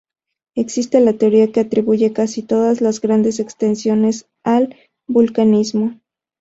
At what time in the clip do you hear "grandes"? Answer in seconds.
3.01-3.39